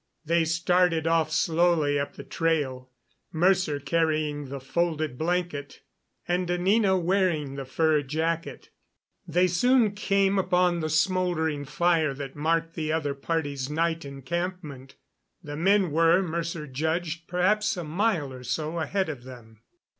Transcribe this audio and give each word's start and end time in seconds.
They 0.25 0.45
started 0.45 1.05
off 1.05 1.31
slowly 1.31 1.99
up 1.99 2.15
the 2.15 2.23
trail, 2.23 2.89
Mercer 3.31 3.79
carrying 3.79 4.49
the 4.49 4.59
folded 4.59 5.15
blanket, 5.15 5.81
and 6.27 6.49
Anina 6.49 6.97
wearing 6.97 7.53
the 7.53 7.65
fur 7.65 8.01
jacket. 8.01 8.71
They 9.27 9.45
soon 9.45 9.91
came 9.91 10.39
upon 10.39 10.79
the 10.79 10.89
smoldering 10.89 11.65
fire 11.65 12.15
that 12.15 12.35
marked 12.35 12.73
the 12.73 12.91
other 12.91 13.13
party's 13.13 13.69
night 13.69 14.03
encampment. 14.03 14.95
The 15.43 15.55
men 15.55 15.91
were, 15.91 16.23
Mercer 16.23 16.65
judged, 16.65 17.27
perhaps 17.27 17.77
a 17.77 17.83
mile 17.83 18.33
or 18.33 18.43
so 18.43 18.79
ahead 18.79 19.07
of 19.07 19.23
them. 19.23 19.61